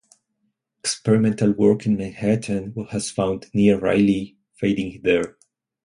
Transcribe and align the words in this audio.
Experimental 0.79 1.51
work 1.51 1.85
in 1.85 1.95
Manhattan 1.95 2.73
has 2.89 3.11
found 3.11 3.45
near-Rayleigh 3.53 4.31
fading 4.55 4.99
there. 5.03 5.37